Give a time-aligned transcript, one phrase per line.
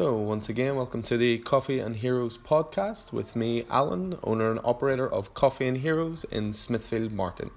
[0.00, 4.58] So, once again, welcome to the Coffee and Heroes podcast with me, Alan, owner and
[4.64, 7.50] operator of Coffee and Heroes in Smithfield Market.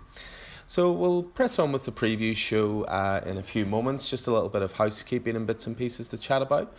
[0.68, 4.34] So, we'll press on with the preview show uh, in a few moments, just a
[4.34, 6.76] little bit of housekeeping and bits and pieces to chat about.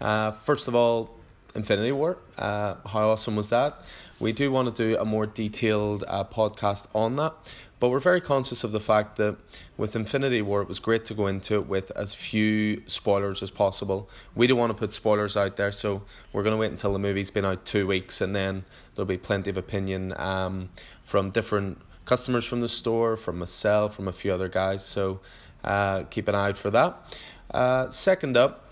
[0.00, 1.10] Uh, first of all,
[1.56, 2.18] Infinity War.
[2.36, 3.82] Uh, how awesome was that?
[4.20, 7.34] We do want to do a more detailed uh, podcast on that.
[7.80, 9.36] But we're very conscious of the fact that
[9.76, 13.50] with Infinity War, it was great to go into it with as few spoilers as
[13.50, 14.10] possible.
[14.34, 16.02] We don't want to put spoilers out there, so
[16.32, 18.64] we're going to wait until the movie's been out two weeks and then
[18.94, 20.70] there'll be plenty of opinion um,
[21.04, 24.84] from different customers from the store, from myself, from a few other guys.
[24.84, 25.20] So
[25.62, 27.16] uh, keep an eye out for that.
[27.52, 28.64] Uh, second up,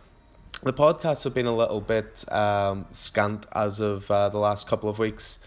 [0.63, 4.89] the podcasts have been a little bit um, scant as of uh, the last couple
[4.89, 5.39] of weeks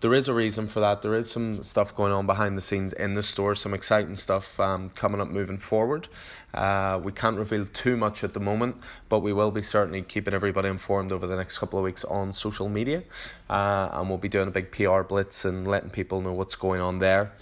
[0.00, 1.02] there is a reason for that.
[1.02, 4.58] There is some stuff going on behind the scenes in the store, some exciting stuff
[4.60, 6.08] um, coming up moving forward.
[6.52, 8.76] Uh, we can't reveal too much at the moment,
[9.08, 12.32] but we will be certainly keeping everybody informed over the next couple of weeks on
[12.32, 13.02] social media.
[13.50, 16.80] Uh, and we'll be doing a big PR blitz and letting people know what's going
[16.80, 17.32] on there.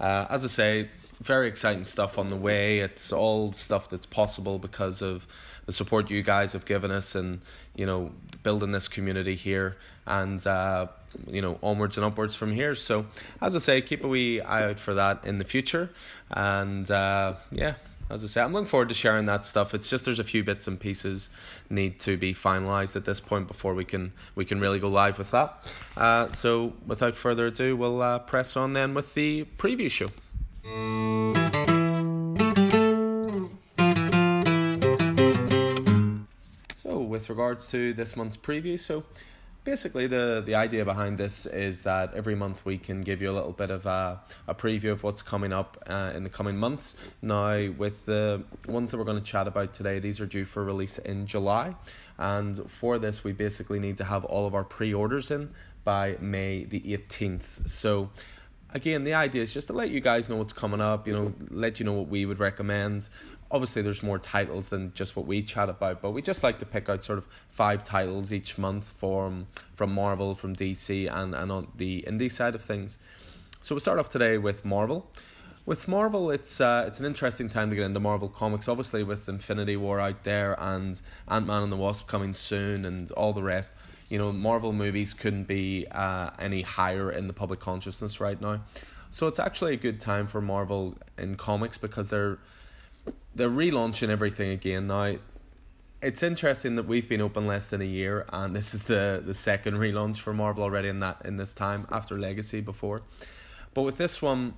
[0.00, 0.88] Uh, as I say,
[1.20, 2.80] very exciting stuff on the way.
[2.80, 5.26] It's all stuff that's possible because of
[5.66, 7.40] the support you guys have given us and,
[7.76, 8.10] you know,
[8.42, 9.76] building this community here.
[10.06, 10.88] And, uh,
[11.26, 12.74] you know onwards and upwards from here.
[12.74, 13.06] So
[13.40, 15.90] as I say, keep a wee eye out for that in the future,
[16.30, 17.74] and uh, yeah.
[18.10, 19.72] As I say, I'm looking forward to sharing that stuff.
[19.72, 21.30] It's just there's a few bits and pieces
[21.70, 25.16] need to be finalized at this point before we can we can really go live
[25.16, 25.64] with that.
[25.96, 30.08] Uh, so without further ado, we'll uh, press on then with the preview show.
[36.74, 39.04] So with regards to this month's preview, so
[39.64, 43.32] basically the the idea behind this is that every month we can give you a
[43.32, 46.96] little bit of a, a preview of what's coming up uh, in the coming months.
[47.20, 50.64] Now with the ones that we're going to chat about today these are due for
[50.64, 51.74] release in july.
[52.18, 55.50] And for this we basically need to have all of our pre-orders in
[55.84, 58.08] by may the 18th so
[58.72, 61.32] again the idea is just to let you guys know what's coming up you know
[61.50, 63.08] let you know what we would recommend
[63.52, 66.66] obviously there's more titles than just what we chat about, but we just like to
[66.66, 71.52] pick out sort of five titles each month from from Marvel, from DC, and and
[71.52, 72.98] on the indie side of things.
[73.60, 75.08] So we'll start off today with Marvel.
[75.64, 78.66] With Marvel, it's uh, it's an interesting time to get into Marvel comics.
[78.66, 83.10] Obviously, with Infinity War out there and Ant Man and the Wasp coming soon, and
[83.12, 83.76] all the rest,
[84.08, 88.62] you know, Marvel movies couldn't be uh, any higher in the public consciousness right now.
[89.10, 92.38] So it's actually a good time for Marvel in comics because they're
[93.34, 95.16] they're relaunching everything again now.
[96.00, 99.34] It's interesting that we've been open less than a year, and this is the the
[99.34, 103.02] second relaunch for Marvel already in that in this time after Legacy before.
[103.74, 104.54] But with this one,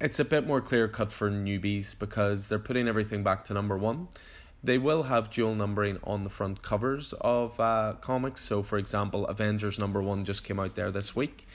[0.00, 3.78] it's a bit more clear cut for newbies because they're putting everything back to number
[3.78, 4.08] one.
[4.64, 8.42] They will have dual numbering on the front covers of uh, comics.
[8.42, 11.46] So, for example, Avengers number one just came out there this week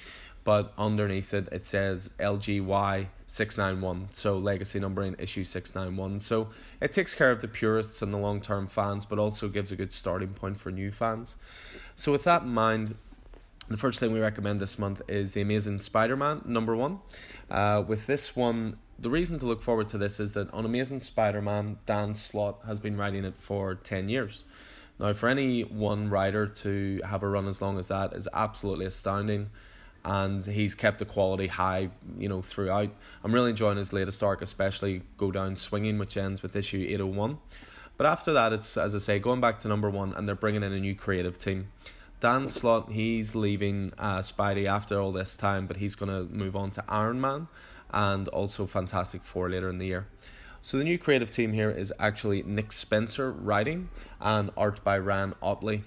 [0.47, 6.47] but underneath it it says LGY 691 so legacy numbering issue 691 so
[6.79, 9.91] it takes care of the purists and the long-term fans but also gives a good
[9.91, 11.35] starting point for new fans.
[11.97, 12.95] So with that in mind
[13.67, 16.99] the first thing we recommend this month is the amazing spider-man number one.
[17.51, 21.01] Uh, with this one the reason to look forward to this is that on amazing
[21.01, 24.45] spider-man dan slott has been writing it for 10 years.
[24.97, 28.85] Now for any one writer to have a run as long as that is absolutely
[28.85, 29.49] astounding
[30.05, 32.89] and he's kept the quality high, you know, throughout.
[33.23, 37.37] I'm really enjoying his latest arc, especially Go Down Swinging, which ends with issue 801.
[37.97, 40.63] But after that, it's, as I say, going back to number one, and they're bringing
[40.63, 41.69] in a new creative team.
[42.19, 46.55] Dan Slott, he's leaving uh, Spidey after all this time, but he's going to move
[46.55, 47.47] on to Iron Man
[47.91, 50.07] and also Fantastic Four later in the year.
[50.61, 55.33] So the new creative team here is actually Nick Spencer writing and art by Ryan
[55.41, 55.83] Ottley.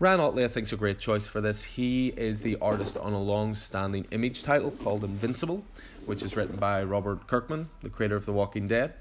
[0.00, 1.62] Ryan Ottley, I think, is a great choice for this.
[1.62, 5.62] He is the artist on a long standing image title called Invincible,
[6.04, 8.94] which is written by Robert Kirkman, the creator of The Walking Dead.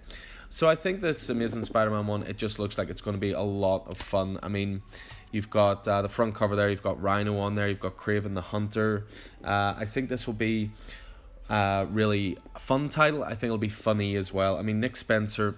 [0.50, 3.20] So I think this Amazing Spider Man one, it just looks like it's going to
[3.20, 4.38] be a lot of fun.
[4.44, 4.84] I mean,
[5.32, 8.36] you've got uh, the front cover there, you've got Rhino on there, you've got Kraven
[8.36, 9.08] the Hunter.
[9.44, 10.70] Uh, I think this will be
[11.50, 13.24] a really fun title.
[13.24, 14.58] I think it'll be funny as well.
[14.58, 15.56] I mean, Nick Spencer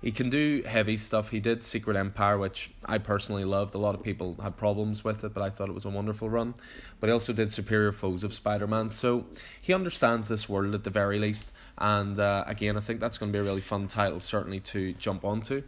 [0.00, 1.30] he can do heavy stuff.
[1.30, 3.74] He did Secret Empire, which I personally loved.
[3.74, 6.30] A lot of people had problems with it, but I thought it was a wonderful
[6.30, 6.54] run.
[7.00, 9.26] But he also did Superior Foes of Spider Man, so
[9.60, 11.52] he understands this world at the very least.
[11.78, 14.92] And uh, again, I think that's going to be a really fun title, certainly to
[14.94, 15.62] jump onto.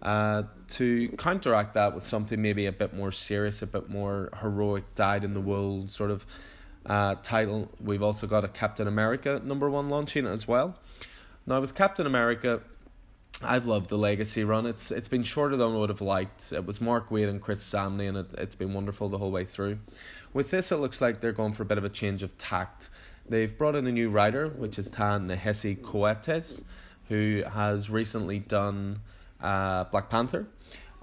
[0.00, 4.94] Uh, to counteract that with something maybe a bit more serious, a bit more heroic,
[4.94, 6.24] died in the wool sort of
[6.86, 10.74] uh, title, we've also got a Captain America number one launching as well.
[11.46, 12.62] Now, with Captain America,
[13.42, 14.66] I've loved the legacy run.
[14.66, 16.52] It's it's been shorter than I would have liked.
[16.52, 19.44] It was Mark Waid and Chris Samnee, and it, it's been wonderful the whole way
[19.44, 19.78] through.
[20.34, 22.90] With this, it looks like they're going for a bit of a change of tact.
[23.28, 26.62] They've brought in a new writer, which is Ta-Nehisi Coates,
[27.08, 29.00] who has recently done
[29.40, 30.46] uh, Black Panther,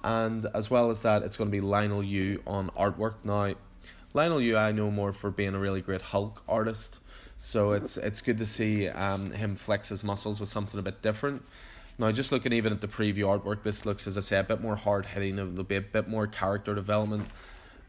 [0.04, 3.16] and as well as that, it's going to be Leinil Yu on artwork.
[3.24, 3.56] Now,
[4.14, 7.00] Leinil Yu I know more for being a really great Hulk artist,
[7.36, 11.02] so it's it's good to see um, him flex his muscles with something a bit
[11.02, 11.44] different.
[12.00, 14.62] Now, just looking even at the preview artwork, this looks, as I say, a bit
[14.62, 15.36] more hard hitting.
[15.36, 17.28] There'll be a bit more character development.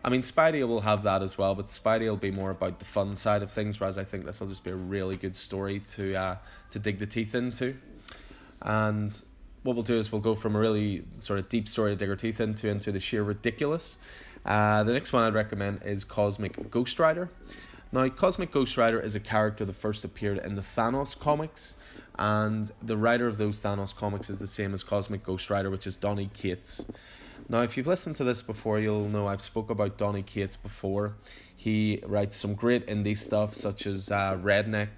[0.02, 2.84] I mean, Spidey will have that as well, but Spidey will be more about the
[2.84, 5.80] fun side of things, whereas I think this will just be a really good story
[5.80, 6.36] to uh,
[6.70, 7.76] to dig the teeth into.
[8.62, 9.10] And
[9.62, 12.08] what we'll do is we'll go from a really sort of deep story to dig
[12.08, 13.98] our teeth into into the sheer ridiculous.
[14.46, 17.28] Uh, the next one I'd recommend is Cosmic Ghost Rider.
[17.90, 21.76] Now, Cosmic Ghost Rider is a character that first appeared in the Thanos comics,
[22.18, 25.86] and the writer of those Thanos comics is the same as Cosmic Ghost Rider, which
[25.86, 26.86] is Donny Cates.
[27.48, 31.14] Now, if you've listened to this before, you'll know I've spoke about Donny Cates before.
[31.56, 34.88] He writes some great indie stuff, such as uh, Redneck.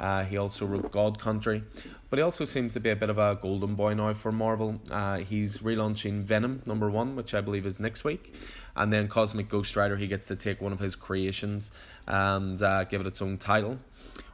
[0.00, 1.62] Uh, he also wrote God Country,
[2.08, 4.80] but he also seems to be a bit of a golden boy now for Marvel.
[4.90, 8.34] Uh, he's relaunching Venom number one, which I believe is next week,
[8.74, 9.96] and then Cosmic Ghost Rider.
[9.96, 11.70] He gets to take one of his creations
[12.06, 13.78] and uh, give it its own title.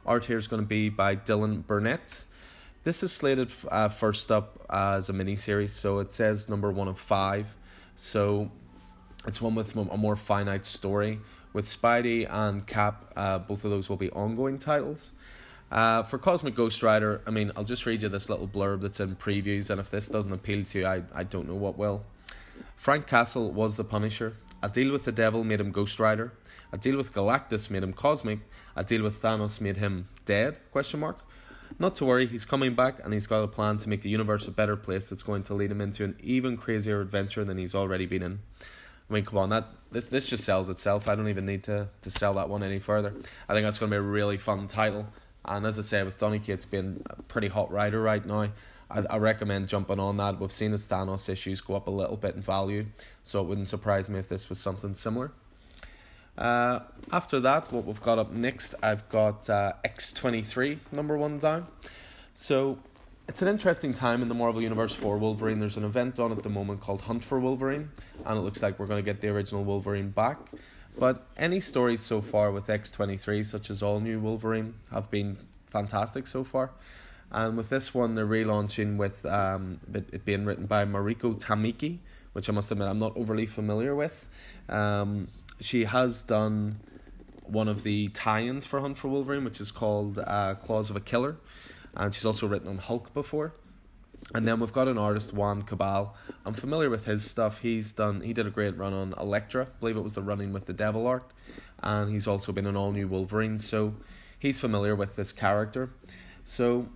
[0.05, 2.23] Art here is going to be by Dylan Burnett.
[2.85, 6.87] This is slated uh, first up as a mini series, so it says number one
[6.87, 7.47] of five.
[7.95, 8.51] So
[9.25, 11.19] it's one with a more finite story.
[11.51, 15.13] With Spidey and Cap, uh, both of those will be ongoing titles.
[15.71, 18.99] Uh, for Cosmic Ghost Rider, I mean, I'll just read you this little blurb that's
[18.99, 22.03] in previews, and if this doesn't appeal to you, I, I don't know what will.
[22.77, 24.37] Frank Castle was the Punisher.
[24.61, 26.33] A deal with the devil made him Ghost Rider.
[26.71, 28.41] A deal with Galactus made him Cosmic.
[28.75, 30.59] A deal with Thanos made him dead?
[30.71, 31.17] Question mark.
[31.77, 34.47] Not to worry, he's coming back and he's got a plan to make the universe
[34.47, 37.75] a better place that's going to lead him into an even crazier adventure than he's
[37.75, 38.39] already been in.
[39.09, 41.07] I mean, come on, that this this just sells itself.
[41.07, 43.13] I don't even need to, to sell that one any further.
[43.47, 45.07] I think that's going to be a really fun title.
[45.43, 48.47] And as I say, with Donny Cates being a pretty hot rider right now,
[48.89, 50.39] I, I recommend jumping on that.
[50.39, 52.85] We've seen his Thanos issues go up a little bit in value,
[53.21, 55.31] so it wouldn't surprise me if this was something similar.
[56.37, 56.79] Uh,
[57.11, 61.67] after that, what we've got up next, I've got uh, X23 number one down.
[62.33, 62.77] So
[63.27, 65.59] it's an interesting time in the Marvel Universe for Wolverine.
[65.59, 67.89] There's an event on at the moment called Hunt for Wolverine,
[68.25, 70.37] and it looks like we're going to get the original Wolverine back.
[70.97, 76.27] But any stories so far with X23, such as All New Wolverine, have been fantastic
[76.27, 76.71] so far.
[77.31, 81.97] And with this one, they're relaunching with um, it, being written by Mariko Tamaki,
[82.33, 84.25] which I must admit I'm not overly familiar with.
[84.69, 85.27] Um,
[85.59, 86.79] she has done
[87.43, 90.99] one of the tie-ins for Hunt for Wolverine, which is called uh, Claws of a
[90.99, 91.37] Killer,
[91.95, 93.53] and she's also written on Hulk before.
[94.33, 96.15] And then we've got an artist Juan Cabal.
[96.45, 97.61] I'm familiar with his stuff.
[97.61, 98.21] He's done.
[98.21, 99.65] He did a great run on Elektra.
[99.65, 101.31] I believe it was the Running with the Devil arc,
[101.81, 103.59] and he's also been an all new Wolverine.
[103.59, 103.95] So
[104.39, 105.91] he's familiar with this character.
[106.43, 106.87] So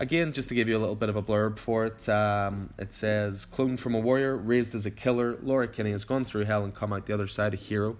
[0.00, 2.94] Again, just to give you a little bit of a blurb for it, um, it
[2.94, 6.64] says cloned from a warrior, raised as a killer, Laura Kinney has gone through hell
[6.64, 7.98] and come out the other side a hero.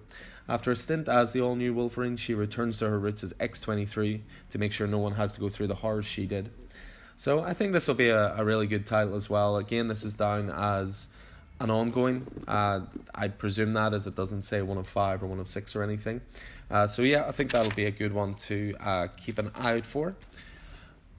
[0.49, 4.21] After a stint as the all new Wolverine, she returns to her roots as X23
[4.49, 6.49] to make sure no one has to go through the horrors she did.
[7.17, 9.57] So I think this will be a, a really good title as well.
[9.57, 11.07] Again, this is down as
[11.59, 12.25] an ongoing.
[12.47, 12.79] Uh,
[13.13, 15.83] I presume that as it doesn't say one of five or one of six or
[15.83, 16.21] anything.
[16.71, 19.75] Uh, so yeah, I think that'll be a good one to uh, keep an eye
[19.75, 20.15] out for.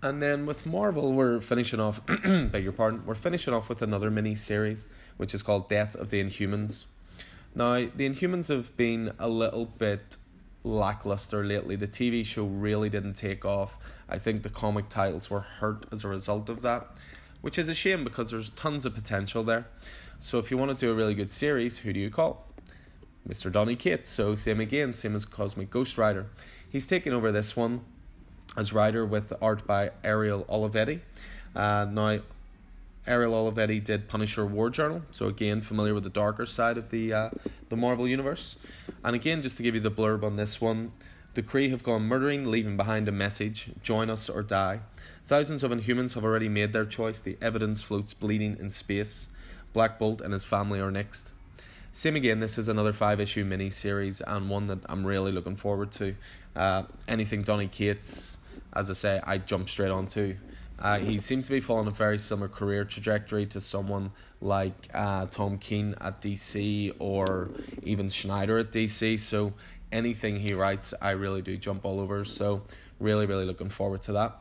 [0.02, 4.10] And then with Marvel, we're finishing off, beg your pardon, we're finishing off with another
[4.10, 6.86] mini series, which is called Death of the Inhumans.
[7.54, 10.16] Now, the Inhumans have been a little bit
[10.64, 11.76] lackluster lately.
[11.76, 13.78] The TV show really didn't take off.
[14.08, 16.88] I think the comic titles were hurt as a result of that,
[17.40, 19.68] which is a shame because there's tons of potential there.
[20.18, 22.48] So, if you want to do a really good series, who do you call?
[23.28, 23.52] Mr.
[23.52, 24.10] Donny Cates.
[24.10, 26.26] So, same again, same as Cosmic Ghost Rider.
[26.68, 27.82] He's taking over this one
[28.56, 31.00] as writer with art by Ariel Olivetti.
[31.54, 32.20] Uh, now,
[33.06, 37.12] Ariel Olivetti did Punisher War Journal, so again familiar with the darker side of the
[37.12, 37.30] uh,
[37.68, 38.56] the Marvel universe.
[39.02, 40.92] And again, just to give you the blurb on this one,
[41.34, 44.80] the Kree have gone murdering, leaving behind a message: "Join us or die."
[45.26, 47.20] Thousands of Inhumans have already made their choice.
[47.20, 49.28] The evidence floats bleeding in space.
[49.72, 51.32] Black Bolt and his family are next.
[51.90, 55.56] Same again, this is another five issue mini series and one that I'm really looking
[55.56, 56.14] forward to.
[56.56, 58.38] Uh, anything Donny Cates,
[58.72, 60.36] as I say, I jump straight onto.
[60.78, 65.26] Uh, he seems to be following a very similar career trajectory to someone like uh,
[65.26, 67.50] Tom King at DC or
[67.84, 69.18] even Snyder at DC.
[69.20, 69.52] So
[69.92, 72.24] anything he writes, I really do jump all over.
[72.24, 72.62] So
[72.98, 74.38] really, really looking forward to that.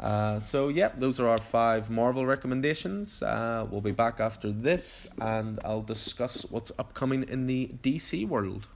[0.00, 3.22] Uh, so, yeah, those are our five Marvel recommendations.
[3.22, 8.68] Uh, we'll be back after this and I'll discuss what's upcoming in the DC world.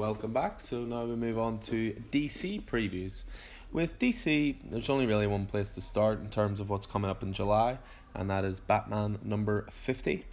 [0.00, 0.58] Welcome back.
[0.58, 3.24] So, now we move on to DC previews.
[3.70, 7.22] With DC, there's only really one place to start in terms of what's coming up
[7.22, 7.76] in July,
[8.14, 10.24] and that is Batman number 50.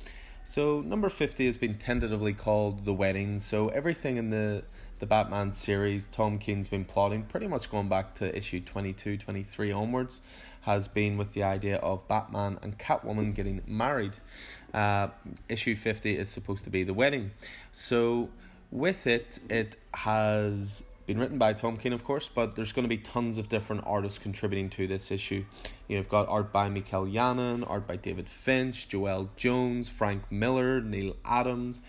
[0.46, 3.40] So number 50 has been tentatively called The Wedding.
[3.40, 4.64] So everything in the
[5.00, 9.72] the Batman series Tom King's been plotting pretty much going back to issue 22, 23
[9.74, 10.22] onwards
[10.62, 14.18] has been with the idea of Batman and Catwoman getting married.
[14.74, 15.10] Uh,
[15.50, 17.32] issue 50 is supposed to be the wedding.
[17.74, 18.30] So
[18.72, 22.90] with it it has been written by Tom King, of course, but there's going to
[22.90, 25.46] be tons of different artists contributing to this issue.
[25.88, 31.16] You've got art by Mikel Janín, art by David Finch, Joëlle Jones, Frank Miller, Neal
[31.24, 31.82] Adams.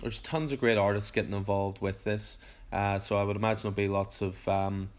[0.00, 2.38] There's tons of great artists getting involved with this,
[2.72, 4.90] uh, so I would imagine there'll be lots of um,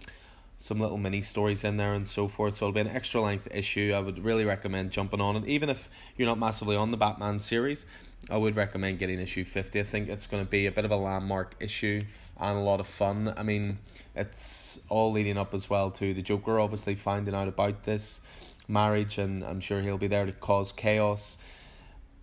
[0.58, 2.56] some little mini stories in there and so forth.
[2.56, 3.94] So it'll be an extra length issue.
[3.96, 7.40] I would really recommend jumping on it, even if you're not massively on the Batman
[7.40, 7.86] series.
[8.30, 9.80] I would recommend getting issue 50.
[9.80, 12.02] I think it's going to be a bit of a landmark issue
[12.40, 13.34] and a lot of fun.
[13.38, 13.80] I mean,
[14.16, 18.22] it's all leading up as well to the Joker obviously finding out about this
[18.68, 21.38] marriage, and I'm sure he'll be there to cause chaos.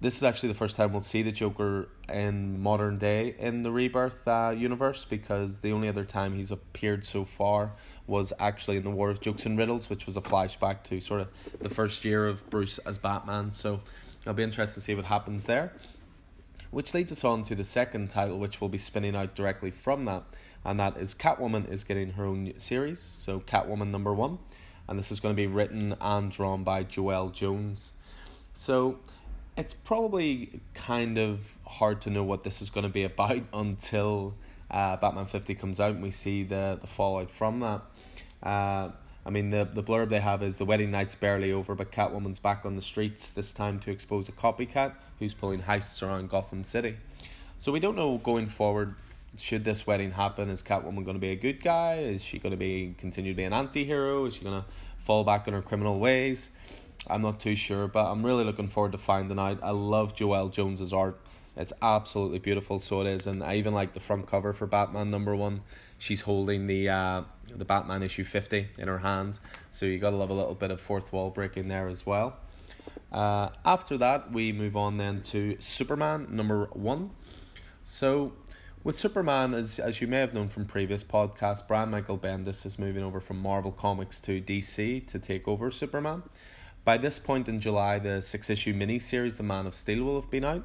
[0.01, 3.71] This is actually the first time we'll see the Joker in modern day in the
[3.71, 7.73] Rebirth uh, universe because the only other time he's appeared so far
[8.07, 11.23] was actually in the War of Jokes and Riddles, which was a flashback to sort
[11.23, 11.29] of
[11.61, 13.51] the first year of Bruce as Batman.
[13.51, 13.81] So
[14.27, 15.73] I'll be interested to see what happens there
[16.75, 20.07] which leads us on to the second title, which will be spinning out directly from
[20.07, 20.25] that,
[20.65, 22.99] and that is Catwoman is getting her own series.
[23.01, 24.39] So Catwoman number one,
[24.89, 27.93] and this is going to be written and drawn by Joëlle Jones.
[28.55, 28.99] So
[29.57, 34.35] it's probably kind of hard to know what this is going to be about until
[34.69, 37.83] uh, Batman 50 comes out and we see the, the fallout from that.
[38.43, 38.91] Uh,
[39.27, 42.39] I mean, the, the blurb they have is the wedding night's barely over, but Catwoman's
[42.39, 46.63] back on the streets, this time to expose a copycat who's pulling heists around Gotham
[46.63, 46.97] City.
[47.57, 48.95] So we don't know going forward,
[49.39, 51.95] should this wedding happen, is Catwoman going to be a good guy?
[51.95, 54.27] Is she going to be continue to be an anti hero?
[54.27, 56.51] Is she going to fall back on her criminal ways?
[57.07, 59.59] I'm not too sure, but I'm really looking forward to finding out.
[59.63, 61.19] I love Joëlle Jones's art.
[61.57, 65.11] It's absolutely beautiful, so it is, and I even like the front cover for Batman
[65.11, 65.63] number one
[65.99, 69.39] she's holding the uh, the Batman issue 50 in her hand.
[69.71, 72.37] So you gotta love a little bit of fourth wall breaking there as well.
[73.13, 77.11] Uh, after that, we move on then to Superman number one.
[77.85, 78.33] So
[78.83, 82.79] with Superman, as as you may have known from previous podcasts, Brian Michael Bendis is
[82.79, 86.23] moving over from Marvel Comics to DC to take over Superman.
[86.85, 90.31] By this point in July, the six issue miniseries The Man of Steel will have
[90.31, 90.65] been out,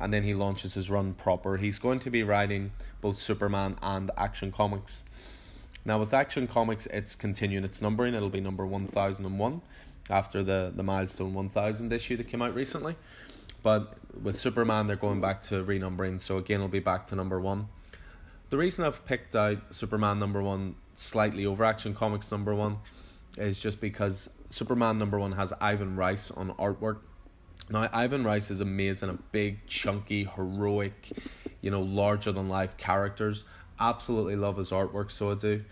[0.00, 1.58] and then he launches his run proper.
[1.58, 5.04] He's going to be writing both Superman and Action Comics.
[5.84, 8.14] Now, with Action Comics, it's continuing its numbering.
[8.14, 9.62] It'll be number 1001
[10.10, 12.96] after the, the milestone 1000 issue that came out recently.
[13.62, 17.40] But with Superman, they're going back to renumbering, so again, it'll be back to number
[17.40, 17.68] one.
[18.50, 22.78] The reason I've picked out Superman number one slightly over Action Comics number one
[23.38, 26.98] is just because Superman number one has Ivan Reis on artwork.
[27.68, 31.10] Now, Ivan Reis is amazing, a big, chunky, heroic,
[31.60, 33.44] you know, larger than life characters.
[33.80, 35.64] Absolutely love his artwork, so I do.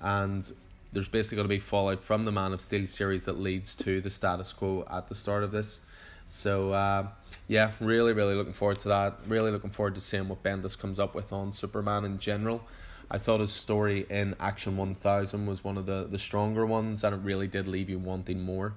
[0.00, 0.50] And
[0.92, 4.00] there's basically going to be fallout from the Man of Steel series that leads to
[4.00, 5.80] the status quo at the start of this.
[6.26, 7.06] So, uh,
[7.48, 9.18] yeah, really, really looking forward to that.
[9.26, 12.62] Really looking forward to seeing what Bendis comes up with on Superman in general.
[13.10, 17.14] I thought his story in Action 1000 was one of the, the stronger ones, and
[17.14, 18.74] it really did leave you wanting more.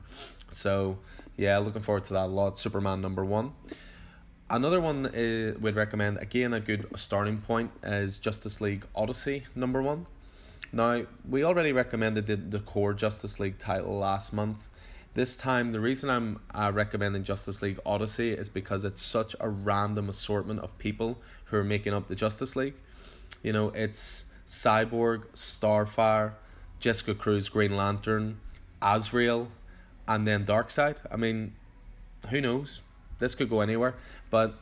[0.50, 0.98] So,
[1.38, 2.58] yeah, looking forward to that a lot.
[2.58, 3.54] Superman number one.
[4.50, 9.82] Another one uh, we'd recommend, again, a good starting point is Justice League Odyssey number
[9.82, 10.06] one.
[10.72, 14.68] Now, we already recommended the, the core Justice League title last month.
[15.16, 19.50] This time, the reason I'm uh, recommending Justice League Odyssey is because it's such a
[19.50, 22.76] random assortment of people who are making up the Justice League.
[23.42, 26.34] You know, it's Cyborg, Starfire,
[26.80, 28.40] Jessica Cruz, Green Lantern,
[28.80, 29.48] Azrael,
[30.08, 30.98] and then Darkseid.
[31.12, 31.56] I mean,
[32.30, 32.84] who knows?
[33.18, 33.96] This could go anywhere.
[34.36, 34.54] But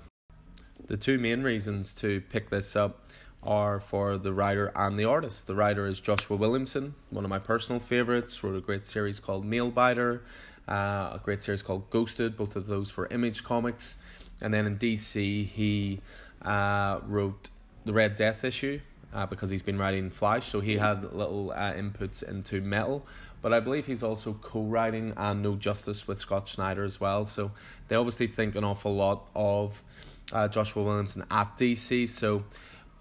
[0.86, 3.10] the two main reasons to pick this up
[3.42, 5.48] are for the writer and the artist.
[5.48, 8.44] The writer is Joshua Williamson, one of my personal favorites.
[8.44, 10.20] Wrote a great series called Nailbiter,
[10.68, 13.98] uh, a great series called Ghosted, both of those for Image Comics.
[14.44, 16.02] And then in DC, he
[16.44, 17.50] uh, wrote
[17.84, 18.80] the Red Death issue
[19.12, 23.08] uh, because he's been writing Flash, so he had little uh, inputs into Metal.
[23.44, 27.26] But I believe he's also co-writing and No Justice with Scott Snyder as well.
[27.26, 27.52] So
[27.90, 29.84] they obviously think an awful lot of
[30.32, 32.10] uh, Joshua Williamson at DC.
[32.10, 32.46] So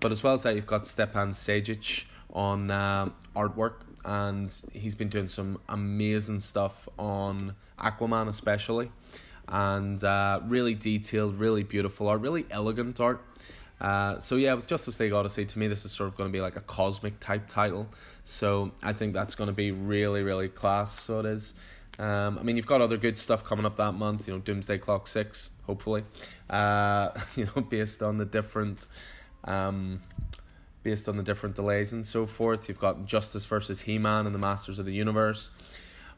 [0.00, 5.08] But as well as that, you've got Stjepan Šejić on uh, artwork, and he's been
[5.08, 8.90] doing some amazing stuff on Aquaman, especially,
[9.46, 13.24] and uh, really detailed, really beautiful art, really elegant art.
[13.82, 16.32] Uh, so yeah, with Justice League Odyssey, to me, this is sort of going to
[16.32, 17.88] be like a cosmic type title.
[18.22, 20.98] So I think that's going to be really, really class.
[21.00, 21.52] So it is.
[21.98, 24.28] Um, I mean, you've got other good stuff coming up that month.
[24.28, 26.04] You know, Doomsday Clock Six, hopefully.
[26.48, 28.86] Uh, you know, based on the different,
[29.44, 30.00] um,
[30.84, 32.68] based on the different delays and so forth.
[32.68, 35.50] You've got Justice versus He Man and the Masters of the Universe.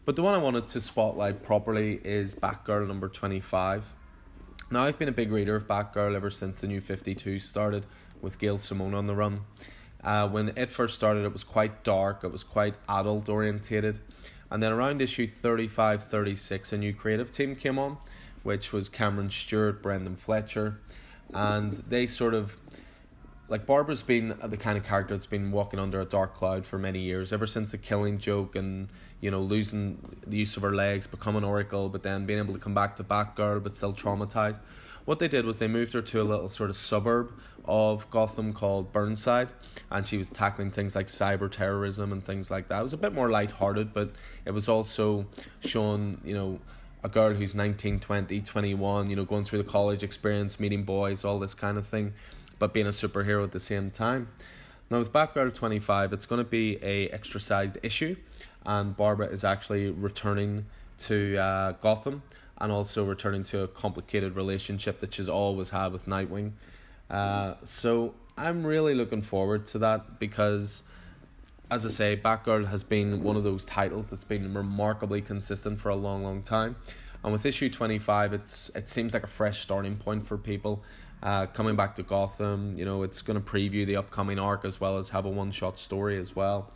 [0.04, 3.85] But the one I wanted to spotlight properly is Batgirl number twenty five.
[4.71, 7.87] Now I've been a big reader of Batgirl ever since the new Fifty Two started
[8.21, 9.40] with Gail Simone on the run.
[10.02, 12.25] Uh, when it first started, it was quite dark.
[12.25, 14.00] It was quite adult orientated
[14.54, 17.99] and then around issue 35 36, a new creative team came on,
[18.44, 20.80] which was Cameron Stewart, Brenden Fletcher,
[21.33, 22.56] and they sort of
[23.55, 26.77] like Barbara's been the kind of character that's been walking under a dark cloud for
[26.77, 28.89] many years, ever since the killing joke and
[29.21, 29.97] you know losing
[30.27, 33.05] the use of her legs, becoming Oracle, but then being able to come back to
[33.05, 34.63] Batgirl, but still traumatized.
[35.05, 37.31] What they did was they moved her to a little sort of suburb
[37.65, 39.53] of Gotham called Burnside,
[39.89, 42.81] and she was tackling things like cyber terrorism and things like that.
[42.81, 44.11] It was a bit more light-hearted, but
[44.45, 45.27] it was also
[45.61, 46.59] showing you know
[47.05, 51.25] a girl who's 19, 20, 21, you know, going through the college experience, meeting boys,
[51.25, 52.15] all this kind of thing
[52.59, 54.29] but being a superhero at the same time.
[54.91, 58.17] Now with Batgirl 25, it's going to be a extra sized issue,
[58.65, 60.67] and Barbara is actually returning
[60.99, 62.23] to uh, Gotham
[62.59, 66.53] and also returning to a complicated relationship that she's always had with Nightwing.
[67.11, 70.83] Uh, so I'm really looking forward to that because,
[71.71, 75.89] as I say, Batgirl has been one of those titles that's been remarkably consistent for
[75.89, 76.77] a long, long time.
[77.23, 80.85] And with issue 25, it's it seems like a fresh starting point for people
[81.25, 84.78] uh, coming back to Gotham, you know, it's going to preview the upcoming arc as
[84.78, 86.70] well as have a one shot story as well.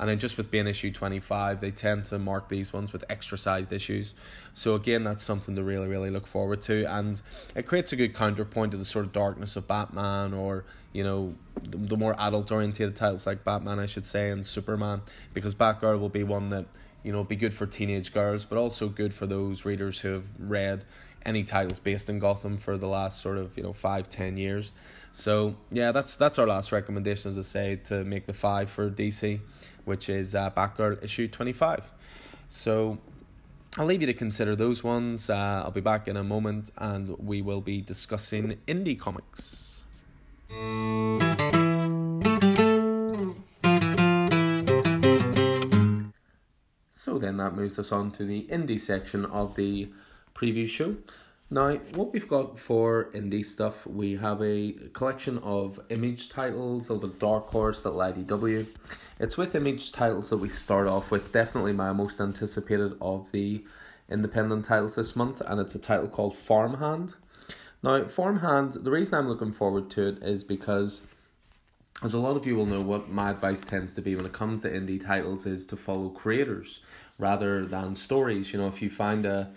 [0.00, 3.36] And then just with being issue 25, they tend to mark these ones with extra
[3.36, 4.14] sized issues.
[4.54, 6.86] So, again, that's something to really, really look forward to.
[6.90, 7.20] And
[7.54, 11.34] it creates a good counterpoint to the sort of darkness of Batman or, you know,
[11.62, 15.02] the, the more adult oriented titles like Batman, I should say, and Superman.
[15.34, 16.64] Because Batgirl will be one that,
[17.02, 20.24] you know, be good for teenage girls, but also good for those readers who have
[20.38, 20.86] read
[21.24, 24.72] any titles based in Gotham for the last sort of you know five ten years.
[25.12, 28.90] So yeah, that's that's our last recommendation, as I say, to make the five for
[28.90, 29.40] DC,
[29.84, 31.90] which is uh, Batgirl issue twenty five.
[32.48, 32.98] So
[33.78, 35.30] I'll leave you to consider those ones.
[35.30, 39.84] Uh, I'll be back in a moment, and we will be discussing indie comics.
[46.88, 49.90] So then that moves us on to the indie section of the
[50.34, 50.96] preview show.
[51.52, 56.92] Now, what we've got for indie stuff, we have a collection of image titles, a
[56.94, 58.66] little bit Dark Horse, little IDW.
[59.18, 63.64] It's with image titles that we start off with, definitely my most anticipated of the
[64.08, 67.14] independent titles this month, and it's a title called Farmhand.
[67.82, 71.02] Now, Farmhand, the reason I'm looking forward to it is because,
[72.00, 74.32] as a lot of you will know, what my advice tends to be when it
[74.32, 76.80] comes to indie titles is to follow creators
[77.18, 78.52] rather than stories.
[78.52, 79.50] You know, if you find a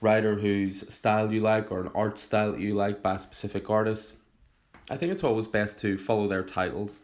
[0.00, 3.68] writer whose style you like or an art style that you like by a specific
[3.68, 4.16] artist,
[4.90, 7.02] I think it's always best to follow their titles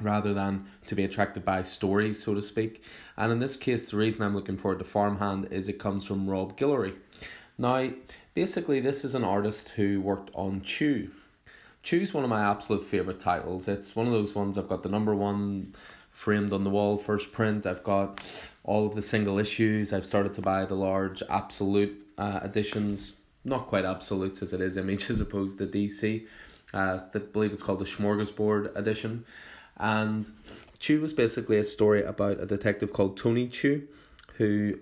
[0.00, 2.82] rather than to be attracted by stories, so to speak.
[3.16, 6.28] And in this case, the reason I'm looking forward to Farmhand is it comes from
[6.28, 6.96] Rob Guillory.
[7.56, 7.90] Now,
[8.34, 11.10] basically, this is an artist who worked on Chew.
[11.82, 13.66] Chew's one of my absolute favourite titles.
[13.66, 15.74] It's one of those ones I've got the number one
[16.10, 17.66] framed on the wall first print.
[17.66, 18.20] I've got
[18.68, 19.94] all of the single issues.
[19.94, 24.76] I've started to buy the large absolute uh, editions, not quite absolutes as it is
[24.76, 26.26] image as opposed to DC.
[26.74, 29.24] Uh, I believe it's called the Smorgasbord edition.
[29.78, 30.28] And
[30.78, 33.88] Chew was basically a story about a detective called Tony Chew
[34.34, 34.78] who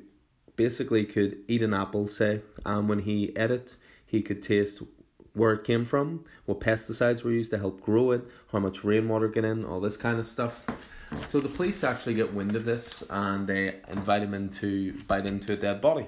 [0.57, 4.83] basically could eat an apple, say, and when he ate it, he could taste
[5.33, 9.29] where it came from, what pesticides were used to help grow it, how much rainwater
[9.29, 10.65] get in, all this kind of stuff.
[11.23, 15.27] So the police actually get wind of this and they invite him in to bite
[15.27, 16.07] into a dead body.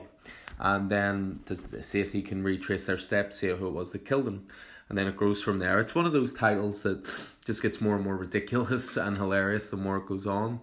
[0.59, 4.05] And then to see if he can retrace their steps, see who it was that
[4.05, 4.47] killed him.
[4.89, 5.79] And then it grows from there.
[5.79, 7.05] It's one of those titles that
[7.45, 10.61] just gets more and more ridiculous and hilarious the more it goes on.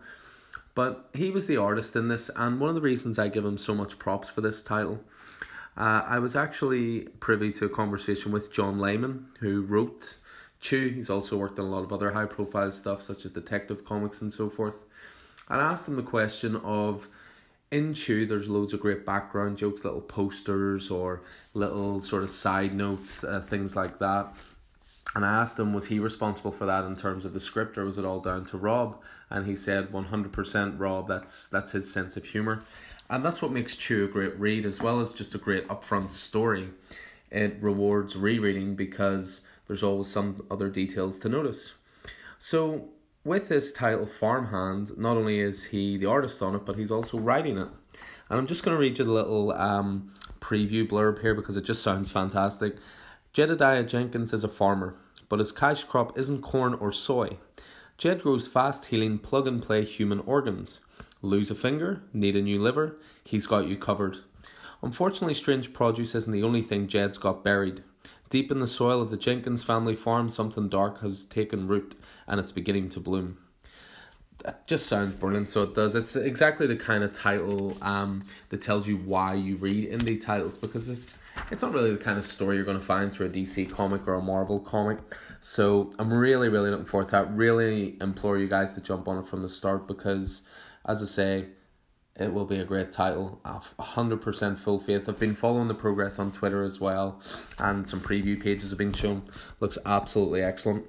[0.73, 3.57] But he was the artist in this, and one of the reasons I give him
[3.57, 4.99] so much props for this title,
[5.77, 10.17] uh, I was actually privy to a conversation with John Layman, who wrote
[10.65, 10.89] Chew.
[10.89, 14.21] He's also worked on a lot of other high profile stuff, such as Detective Comics
[14.21, 14.83] and so forth.
[15.49, 17.07] And I asked him the question of
[17.71, 21.21] in Chew, there's loads of great background jokes, little posters or
[21.53, 24.25] little sort of side notes, uh, things like that.
[25.13, 27.85] And I asked him, was he responsible for that in terms of the script, or
[27.85, 29.01] was it all down to Rob?
[29.29, 31.07] And he said, one hundred percent Rob.
[31.07, 32.63] That's that's his sense of humor,
[33.09, 36.11] and that's what makes Chew a great read, as well as just a great upfront
[36.11, 36.69] story.
[37.31, 41.75] It rewards rereading because there's always some other details to notice.
[42.37, 42.89] So
[43.23, 47.17] with this title, Farmhand, not only is he the artist on it, but he's also
[47.17, 47.69] writing it.
[48.29, 51.65] And I'm just going to read you the little um, preview blurb here because it
[51.65, 52.77] just sounds fantastic.
[53.33, 54.95] Jedediah Jenkins is a farmer
[55.29, 57.37] but his cash crop isn't corn or soy.
[57.97, 60.81] Jed grows fast healing plug and play human organs.
[61.21, 64.17] Lose a finger, need a new liver, he's got you covered.
[64.81, 67.83] Unfortunately, strange produce isn't the only thing Jed's got buried.
[68.35, 71.95] Deep in the soil of the Jenkins family farm, something dark has taken root
[72.27, 73.37] and it's beginning to bloom
[74.43, 75.47] that just sounds brilliant.
[75.49, 75.95] So it does.
[75.95, 80.57] It's exactly the kind of title um that tells you why you read indie titles
[80.57, 83.29] because it's it's not really the kind of story you're going to find through a
[83.29, 84.99] DC comic or a Marvel comic.
[85.39, 87.33] So I'm really really looking forward to that.
[87.33, 90.41] Really implore you guys to jump on it from the start because,
[90.85, 91.45] as I say.
[92.17, 93.41] It will be a great title.
[93.43, 95.09] I've 100% full faith.
[95.09, 97.19] I've been following the progress on Twitter as well,
[97.59, 99.23] and some preview pages have been shown.
[99.59, 100.85] Looks absolutely excellent.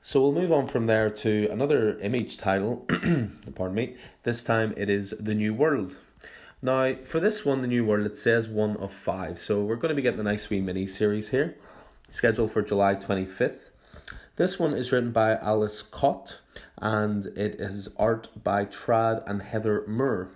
[0.00, 2.86] So we'll move on from there to another image title.
[3.54, 3.96] pardon me.
[4.22, 5.98] This time it is The New World.
[6.62, 9.38] Now, for this one, The New World, it says one of five.
[9.38, 11.58] So we're going to be getting a nice wee mini series here,
[12.08, 13.68] scheduled for July 25th.
[14.36, 16.40] This one is written by Aleš Kot
[16.80, 20.30] and it is art by Tradd and Heather Moore.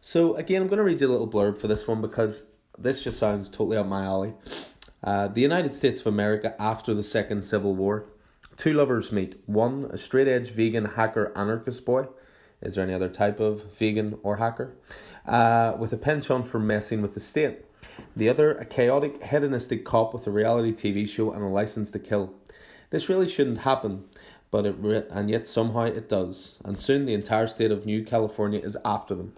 [0.00, 2.44] So, again, I'm going to read you a little blurb for this one because
[2.78, 4.32] this just sounds totally up my alley.
[5.04, 8.06] Uh, the United States of America after the Second Civil War
[8.60, 9.40] Two lovers meet.
[9.46, 12.08] One, a straight edge vegan hacker anarchist boy.
[12.60, 14.76] Is there any other type of vegan or hacker?
[15.24, 17.64] Uh, with a penchant for messing with the state.
[18.16, 21.98] The other, a chaotic, hedonistic cop with a reality TV show and a license to
[21.98, 22.34] kill.
[22.90, 24.04] This really shouldn't happen,
[24.50, 26.58] but it re- and yet somehow it does.
[26.64, 29.34] And soon the entire state of New California is after them.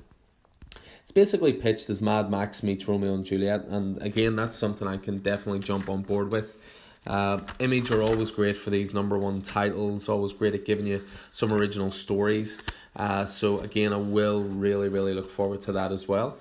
[1.03, 4.97] It's basically pitched as Mad Max meets Romeo and Juliet, and again, that's something I
[4.97, 6.57] can definitely jump on board with.
[7.05, 11.05] Uh, Image are always great for these number one titles, always great at giving you
[11.33, 12.63] some original stories.
[12.95, 16.37] Uh, so, again, I will really, really look forward to that as well.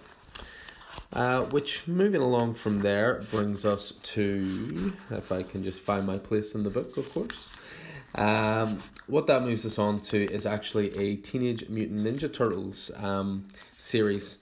[1.13, 6.17] Uh, which, moving along from there, brings us to, if I can just find my
[6.17, 7.49] place in the book, of course.
[8.15, 13.47] Um, what that moves us on to is actually a Teenage Mutant Ninja Turtles um,
[13.77, 14.37] series.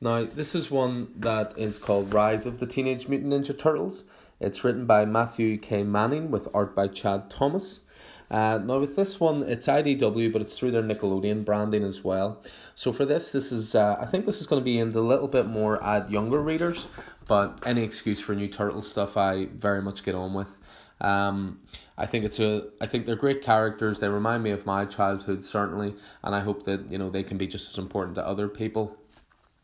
[0.00, 4.04] Now, this is one that is called Rise of the Teenage Mutant Ninja Turtles.
[4.40, 5.84] It's written by Matthew K.
[5.84, 7.82] Manning with art by Chad Thomas.
[8.28, 12.42] Uh, now with this one, it's IDW, but it's through their Nickelodeon branding as well.
[12.74, 15.02] So for this, this is uh, I think this is going to be aimed a
[15.02, 16.86] little bit more at younger readers,
[17.28, 20.58] but any excuse for new turtle stuff, I very much get on with.
[21.00, 21.60] Um,
[22.02, 24.00] I think it's a I think they're great characters.
[24.00, 27.38] They remind me of my childhood certainly, and I hope that you know they can
[27.38, 28.96] be just as important to other people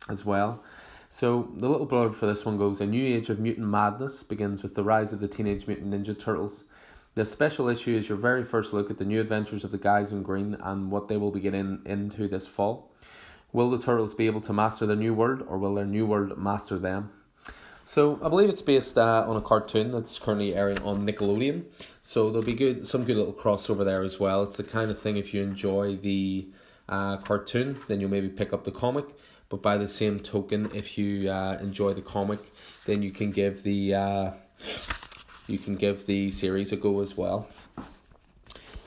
[0.09, 0.63] as well.
[1.09, 4.63] So the little blurb for this one goes: A new age of mutant madness begins
[4.63, 6.63] with the rise of the Teenage Mutant Ninja Turtles.
[7.17, 10.13] This special issue is your very first look at the new adventures of the guys
[10.13, 12.93] in green and what they will be getting into this fall.
[13.53, 16.39] Will the turtles be able to master their new world, or will their new world
[16.39, 17.11] master them?
[17.89, 21.65] So I believe it's based uh, on a cartoon that's currently airing on Nickelodeon.
[22.03, 24.43] So there'll be good some good little crossover there as well.
[24.43, 26.49] It's the kind of thing if you enjoy the
[26.87, 29.07] uh, cartoon, then you'll maybe pick up the comic.
[29.49, 32.41] But by the same token, if you uh, enjoy the comic,
[32.85, 34.31] then you can give the uh,
[35.47, 37.49] you can give the series a go as well.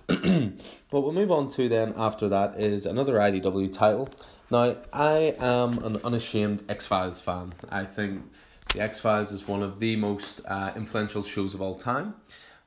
[0.10, 0.54] what
[0.92, 4.10] we'll move on to then after that is another IDW title.
[4.52, 7.56] Now, I am an unashamed X Files fan.
[7.72, 8.26] I think
[8.74, 12.16] the X Files is one of the most uh, influential shows of all time.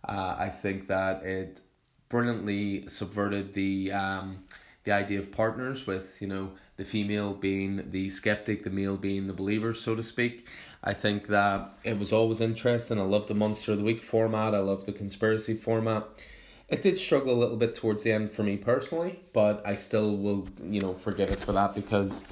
[0.07, 1.61] Uh, I think that it
[2.09, 4.45] brilliantly subverted the um,
[4.85, 9.27] the idea of partners with you know the female being the skeptic the male being
[9.27, 10.47] the believer so to speak.
[10.83, 12.99] I think that it was always interesting.
[12.99, 14.55] I love the monster of the week format.
[14.55, 16.05] I love the conspiracy format.
[16.69, 20.17] It did struggle a little bit towards the end for me personally but i still
[20.17, 22.25] will you know forgive it for that because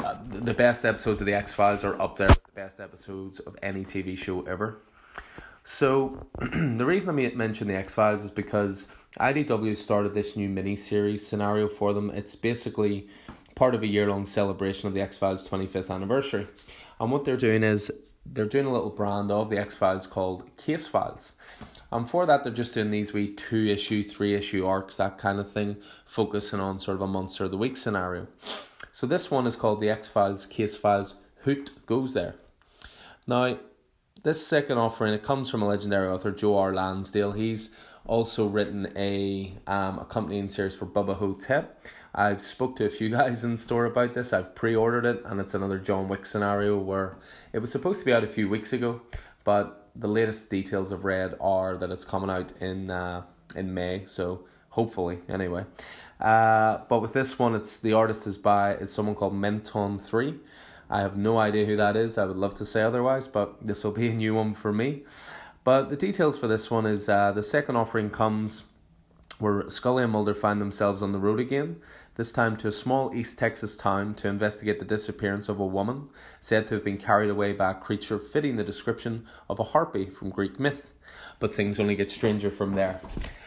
[0.00, 3.56] uh, the best episodes of the x files are up there the best episodes of
[3.62, 4.78] any tv show ever
[5.62, 10.76] so the reason i mention the x files is because IDW started this new mini
[10.76, 12.10] series scenario for them.
[12.10, 13.08] It's basically
[13.56, 16.46] part of a year long celebration of the X Files 25th anniversary.
[17.00, 17.90] And what they're doing is
[18.24, 21.32] they're doing a little brand of the X Files called Case Files.
[21.90, 25.40] And for that, they're just doing these wee two issue, three issue arcs, that kind
[25.40, 28.28] of thing, focusing on sort of a Monster of the Week scenario.
[28.92, 32.34] So this one is called the X Files Case Files Hoot Goes There.
[33.26, 33.58] Now,
[34.22, 36.74] this second offering it comes from a legendary author, Joe R.
[36.74, 37.32] Lansdale.
[37.32, 37.74] He's
[38.06, 41.84] also written a um, accompanying series for Bubba Ho-Tep.
[42.14, 44.32] I've spoke to a few guys in store about this.
[44.32, 47.16] I've pre-ordered it, and it's another John Wick scenario where
[47.52, 49.00] it was supposed to be out a few weeks ago,
[49.44, 53.22] but the latest details I've read are that it's coming out in uh,
[53.54, 54.04] in May.
[54.06, 55.64] So hopefully, anyway.
[56.20, 60.38] Uh, but with this one, it's the artist is by is someone called Menton Three.
[60.90, 62.18] I have no idea who that is.
[62.18, 65.04] I would love to say otherwise, but this will be a new one for me.
[65.62, 68.64] But the details for this one is uh, the second offering comes
[69.38, 71.80] where Scully and Mulder find themselves on the road again,
[72.16, 76.08] this time to a small East Texas town to investigate the disappearance of a woman
[76.40, 80.10] said to have been carried away by a creature fitting the description of a harpy
[80.10, 80.92] from Greek myth.
[81.38, 83.00] But things only get stranger from there.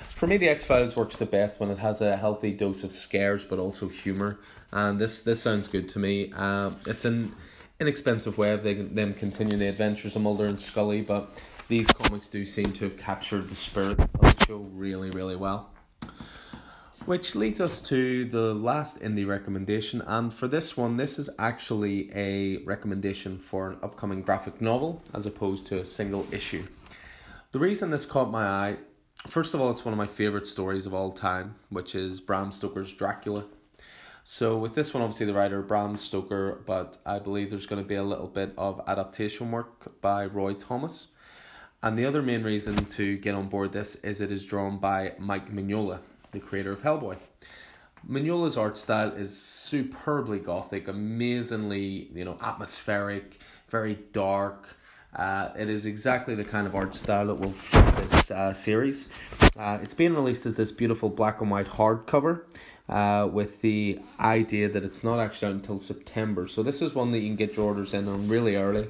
[0.10, 2.94] For me, The X Files works the best when it has a healthy dose of
[2.94, 4.40] scares but also humour,
[4.74, 6.34] and this this sounds good to me.
[6.36, 7.32] Uh, it's an
[7.80, 12.44] inexpensive way of them continuing the adventures of Mulder and Scully, but these comics do
[12.44, 15.70] seem to have captured the spirit of the show really, really well.
[17.06, 22.10] Which leads us to the last indie recommendation, and for this one, this is actually
[22.16, 26.66] a recommendation for an upcoming graphic novel as opposed to a single issue.
[27.52, 28.78] The reason this caught my eye,
[29.28, 32.52] first of all, it's one of my favourite stories of all time, which is Bram
[32.52, 33.46] Stoker's Dracula.
[34.26, 37.88] So, with this one, obviously, the writer Bram Stoker, but I believe there's going to
[37.88, 41.10] be a little bit of adaptation work by Roy Thomas.
[41.82, 45.16] And the other main reason to get on board this is it is drawn by
[45.20, 46.00] Mike Mignola,
[46.32, 47.18] the creator of Hellboy.
[48.10, 54.78] Mignola's art style is superbly gothic, amazingly, you know, atmospheric, very dark.
[55.14, 59.10] Uh, it is exactly the kind of art style that will fit this uh, series.
[59.58, 62.44] Uh, it's being released as this beautiful black and white hardcover
[62.89, 66.48] uh, with the idea that it's not actually out until September.
[66.48, 68.88] So this is one that you can get your orders in on really early.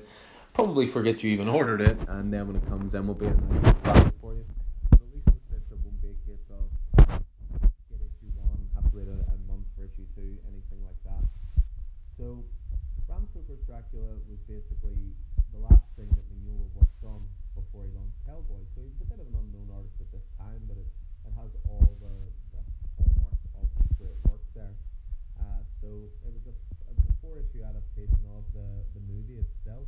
[0.54, 3.32] Probably forget you even ordered it, and then when it comes in, we'll be a
[3.32, 4.46] box for you.
[4.90, 5.82] But at a nice surprise for you.
[8.38, 11.22] Want, have it in a month or if you do anything like that.
[12.18, 12.44] So
[13.08, 15.14] Bram Stoker's Dracula was basically
[15.54, 17.22] the last thing that Mignola worked on
[17.54, 18.66] before he launched Hellboy.
[18.74, 20.90] So he was a bit of an unknown artist at this time, but it,
[21.30, 22.14] it has all the,
[25.84, 25.92] so
[26.24, 26.56] it was a
[26.88, 28.64] it was a four issue adaptation of the,
[28.96, 29.84] the movie itself,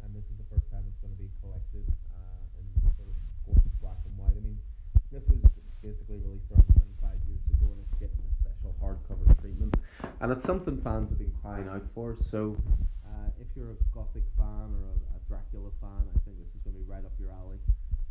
[0.00, 1.84] and this is the first time it's going to be collected
[2.16, 2.64] uh, in
[2.96, 4.32] sort of gorgeous black and white.
[4.32, 4.56] I mean,
[5.12, 5.44] this was
[5.84, 6.64] basically released around
[7.04, 9.76] 25 years ago, and it's getting a special hardcover treatment,
[10.24, 12.16] and it's something fans have been crying out for.
[12.32, 12.56] So
[13.38, 16.74] if you're a Gothic fan or a, a, Dracula fan, I think this is going
[16.74, 17.60] to be right up your alley.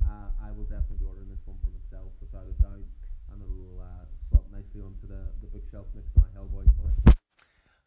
[0.06, 2.88] Uh, I will definitely be ordering this one for myself without a doubt,
[3.34, 6.17] and it will uh, slot nicely onto the, the bookshelf next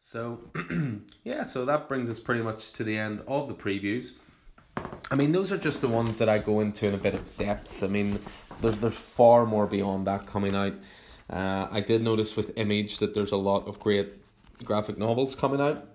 [0.03, 0.39] So,
[1.23, 4.15] yeah, so that brings us pretty much to the end of the previews.
[5.11, 7.37] I mean, those are just the ones that I go into in a bit of
[7.37, 7.83] depth.
[7.83, 8.19] I mean,
[8.61, 10.73] there's there's far more beyond that coming out.
[11.29, 14.15] Uh, I did notice with Image that there's a lot of great
[14.63, 15.87] graphic novels coming out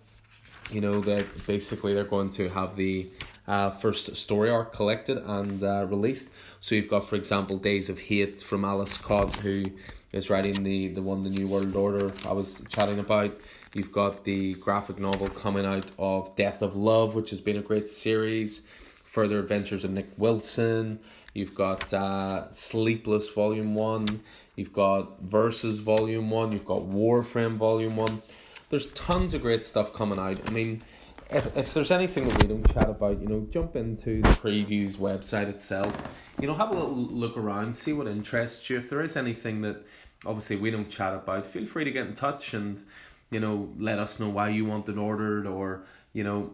[0.70, 3.08] you know that basically they're going to have the
[3.46, 6.32] uh, first story arc collected and uh, released.
[6.60, 9.66] So you've got, for example, Days of Hate from Aleš Kot, who
[10.12, 13.38] is writing the the one, the New World Order I was chatting about.
[13.76, 17.62] You've got the graphic novel coming out of Death of Love, which has been a
[17.62, 18.62] great series.
[19.04, 20.98] Further Adventures of Nick Wilson.
[21.34, 24.20] You've got uh, Sleepless Volume One.
[24.56, 26.52] You've got Versus Volume One.
[26.52, 28.22] You've got Warframe Volume One
[28.68, 30.38] there's tons of great stuff coming out.
[30.46, 30.82] I mean,
[31.30, 34.96] if, if there's anything that we don't chat about, you know, jump into the previews
[34.96, 35.96] website itself.
[36.40, 38.78] You know, have a little look around, see what interests you.
[38.78, 39.84] If there is anything that
[40.24, 42.82] obviously we don't chat about, feel free to get in touch and,
[43.30, 46.52] you know, let us know why you want it ordered or, you know,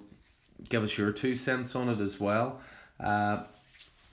[0.69, 2.61] give us your two cents on it as well.
[2.99, 3.43] Uh,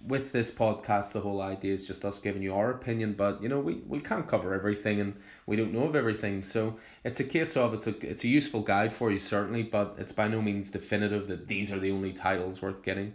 [0.07, 3.49] with this podcast, the whole idea is just us giving you our opinion, but you
[3.49, 5.13] know we, we can't cover everything and
[5.45, 6.41] we don't know of everything.
[6.41, 9.95] So it's a case of it's a it's a useful guide for you certainly, but
[9.97, 13.13] it's by no means definitive that these are the only titles worth getting.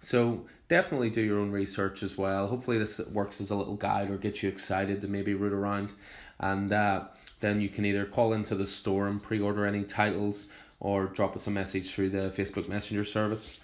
[0.00, 2.46] So definitely do your own research as well.
[2.46, 5.92] Hopefully this works as a little guide or gets you excited to maybe root around,
[6.38, 7.04] and uh,
[7.44, 10.46] then you can either call into the store and pre-order any titles
[10.80, 13.60] or drop us a message through the Facebook Messenger service.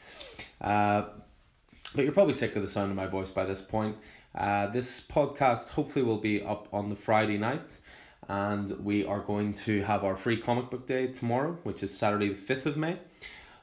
[0.60, 1.04] Uh,
[1.94, 3.96] but you're probably sick of the sound of my voice by this point.
[4.34, 7.78] Uh, this podcast hopefully will be up on the Friday night,
[8.28, 12.28] and we are going to have our free comic book day tomorrow, which is Saturday,
[12.28, 12.98] the 5th of May.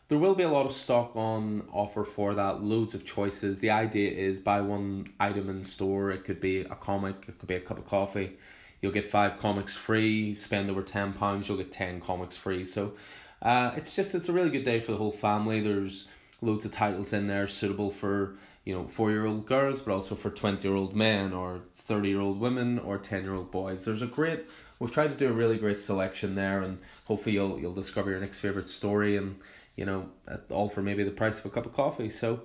[0.10, 3.60] There will be a lot of stock on offer for that, loads of choices.
[3.60, 7.48] The idea is buy one item in store, it could be a comic, it could
[7.48, 8.38] be a cup of coffee.
[8.82, 12.64] You'll get five comics free, spend over £10, you'll get 10 comics free.
[12.64, 12.94] So
[13.42, 15.62] uh, it's just, it's a really good day for the whole family.
[15.62, 16.10] There's
[16.42, 18.38] loads of titles in there suitable for
[18.68, 22.10] you know four year old girls, but also for twenty year old men or thirty
[22.10, 23.86] year old women or ten year old boys.
[23.86, 24.46] There's a great.
[24.78, 28.20] We've tried to do a really great selection there, and hopefully you'll you'll discover your
[28.20, 29.40] next favorite story, and
[29.78, 30.10] you know
[30.50, 32.10] all for maybe the price of a cup of coffee.
[32.10, 32.42] So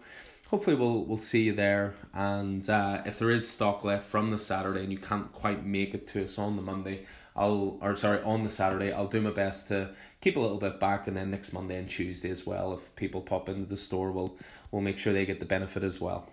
[0.52, 1.94] hopefully we'll we'll see you there.
[2.14, 5.94] And uh, if there is stock left from the Saturday and you can't quite make
[5.94, 9.30] it to us on the Monday, I'll or sorry on the Saturday, I'll do my
[9.30, 12.74] best to keep a little bit back, and then next Monday and Tuesday as well.
[12.74, 14.36] If people pop into the store, we'll
[14.70, 16.30] we'll make sure they get the benefit as well.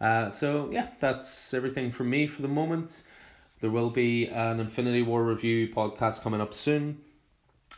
[0.00, 3.02] Uh, so yeah, that's everything from me for the moment.
[3.60, 7.02] There will be an Infinity War review podcast coming up soon,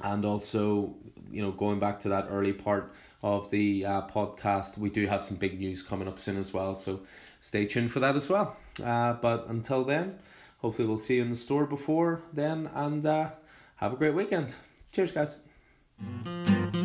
[0.04, 0.94] and also
[1.32, 5.22] you know going back to that early part of the uh, podcast, we do have
[5.22, 6.74] some big news coming up soon as well.
[6.74, 7.00] So
[7.40, 8.56] stay tuned for that as well.
[8.82, 10.18] Uh, but until then.
[10.62, 13.30] Hopefully, we'll see you in the store before then, and uh,
[13.76, 14.54] have a great weekend.
[14.92, 16.81] Cheers, guys.